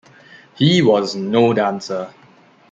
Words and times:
He 0.55 0.81
was 0.81 1.15
no 1.15 1.53
dancer. 1.53 2.11